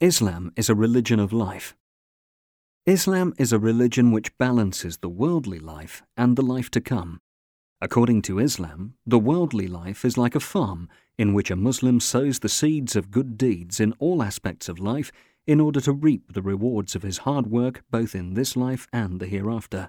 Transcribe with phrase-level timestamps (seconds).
[0.00, 1.74] Islam is a religion of life.
[2.84, 7.18] Islam is a religion which balances the worldly life and the life to come.
[7.80, 12.40] According to Islam, the worldly life is like a farm in which a Muslim sows
[12.40, 15.10] the seeds of good deeds in all aspects of life
[15.46, 19.18] in order to reap the rewards of his hard work both in this life and
[19.18, 19.88] the hereafter.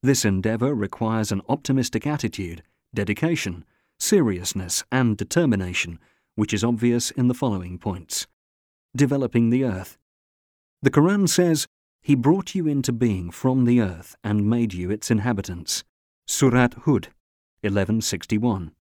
[0.00, 2.62] This endeavor requires an optimistic attitude,
[2.94, 3.64] dedication,
[3.98, 5.98] seriousness, and determination,
[6.36, 8.28] which is obvious in the following points
[8.98, 9.96] developing the earth.
[10.82, 11.66] The Quran says,
[12.02, 15.84] He brought you into being from the earth and made you its inhabitants.
[16.26, 17.08] Surat Hud
[17.62, 18.72] 1161.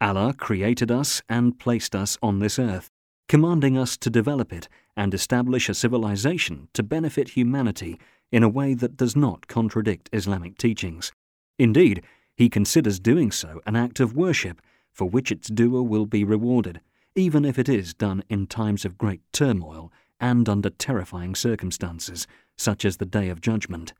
[0.00, 2.90] Allah created us and placed us on this earth,
[3.28, 7.98] commanding us to develop it and establish a civilization to benefit humanity
[8.32, 11.12] in a way that does not contradict Islamic teachings.
[11.58, 12.02] Indeed,
[12.36, 16.80] he considers doing so an act of worship for which its doer will be rewarded,
[17.18, 22.84] even if it is done in times of great turmoil and under terrifying circumstances, such
[22.84, 23.92] as the Day of Judgment.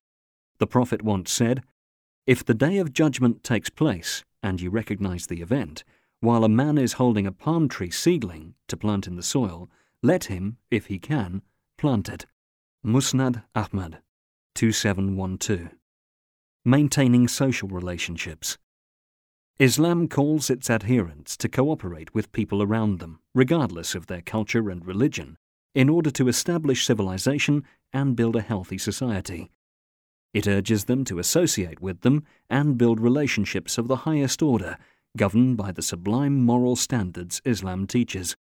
[0.59, 1.65] The Prophet once said,
[2.29, 5.83] If the Day of Judgment takes place, and you recognize the event,
[6.21, 9.69] while a man is holding a palm tree seedling to plant in the soil,
[10.01, 11.43] let him, if he can,
[11.77, 12.25] plant it.
[12.87, 13.99] Musnad Ahmad
[14.55, 15.75] 2712.
[16.65, 18.59] Maintaining social relationships.
[19.61, 24.87] Islam calls its adherents to cooperate with people around them, regardless of their culture and
[24.87, 25.37] religion,
[25.75, 29.51] in order to establish civilization and build a healthy society.
[30.33, 34.79] It urges them to associate with them and build relationships of the highest order,
[35.17, 38.37] governed by the sublime moral standards Islam teaches.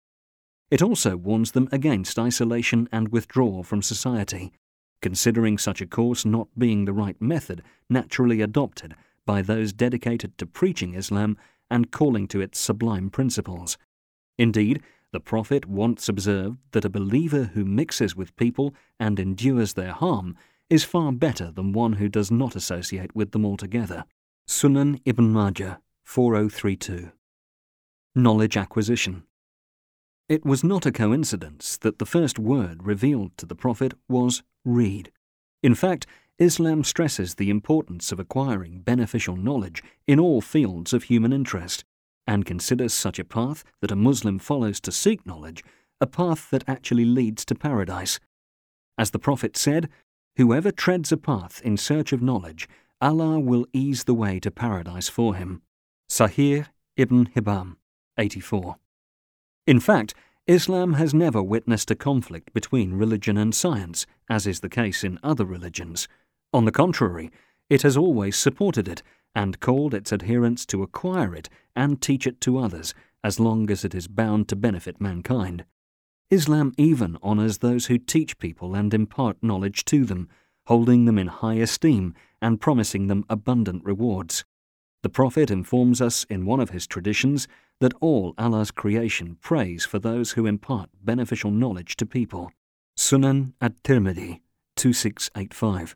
[0.71, 4.51] It also warns them against isolation and withdrawal from society,
[4.99, 8.95] considering such a course not being the right method naturally adopted
[9.25, 11.37] by those dedicated to preaching Islam
[11.69, 13.77] and calling to its sublime principles.
[14.37, 19.91] Indeed, the Prophet once observed that a believer who mixes with people and endures their
[19.91, 20.35] harm
[20.69, 24.05] is far better than one who does not associate with them altogether.
[24.47, 27.11] Sunan ibn Majah 4032.
[28.15, 29.23] Knowledge acquisition.
[30.29, 35.11] It was not a coincidence that the first word revealed to the Prophet was read.
[35.61, 36.07] In fact,
[36.43, 41.85] Islam stresses the importance of acquiring beneficial knowledge in all fields of human interest,
[42.27, 45.63] and considers such a path that a Muslim follows to seek knowledge
[46.01, 48.19] a path that actually leads to paradise.
[48.97, 49.87] As the Prophet said,
[50.35, 52.67] Whoever treads a path in search of knowledge,
[52.99, 55.61] Allah will ease the way to paradise for him.
[56.09, 56.67] Sahih
[56.97, 57.77] ibn Hibban,
[58.17, 58.75] 84.
[59.65, 60.13] In fact,
[60.45, 65.17] Islam has never witnessed a conflict between religion and science, as is the case in
[65.23, 66.09] other religions.
[66.53, 67.31] On the contrary,
[67.69, 69.01] it has always supported it
[69.33, 72.93] and called its adherents to acquire it and teach it to others
[73.23, 75.65] as long as it is bound to benefit mankind.
[76.29, 80.29] Islam even honors those who teach people and impart knowledge to them,
[80.67, 84.43] holding them in high esteem and promising them abundant rewards.
[85.01, 87.47] The Prophet informs us in one of his traditions
[87.79, 92.51] that all Allah's creation prays for those who impart beneficial knowledge to people.
[92.97, 94.41] Sunan at Tirmidhi
[94.75, 95.95] 2685.